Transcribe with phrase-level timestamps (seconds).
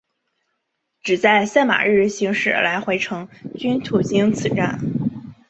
[1.03, 4.79] 只在赛马日行驶来回程均途经此站。